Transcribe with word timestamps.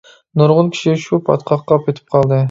نۇرغۇن 0.41 0.71
كىشى 0.77 0.95
شۇ 1.03 1.19
پاتقاققا 1.27 1.77
پېتىپ 1.85 2.11
قالدى. 2.17 2.39